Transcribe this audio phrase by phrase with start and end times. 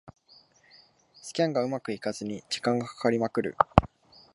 [1.21, 3.55] スキャンがうまくいかずに時間がかかりまくる